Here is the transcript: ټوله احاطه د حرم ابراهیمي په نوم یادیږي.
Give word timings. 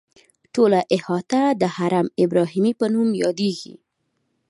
ټوله 0.53 0.79
احاطه 0.95 1.41
د 1.61 1.63
حرم 1.75 2.07
ابراهیمي 2.23 2.73
په 2.79 2.85
نوم 2.93 3.09
یادیږي. 3.23 3.73